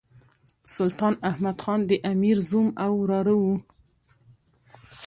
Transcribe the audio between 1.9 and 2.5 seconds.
امیر